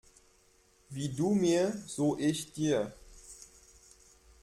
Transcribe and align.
Wie 0.89 1.09
du 1.09 1.35
mir, 1.35 1.79
so 1.85 2.17
ich 2.17 2.53
dir. 2.53 2.91